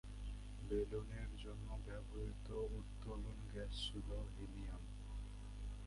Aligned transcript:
বেলুনের 0.61 1.29
জন্য 1.37 1.67
ব্যবহৃত 1.85 2.47
উত্তোলন 2.79 3.37
গ্যাস 3.53 3.73
ছিল 3.83 4.09
হিলিয়াম। 4.31 4.83